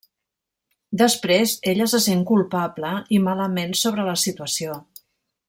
Després 1.01 1.53
ella 1.73 1.87
se 1.91 1.99
sent 2.05 2.23
culpable 2.31 2.95
i 3.19 3.21
malament 3.27 3.77
sobre 3.83 4.09
la 4.09 4.17
situació. 4.25 4.81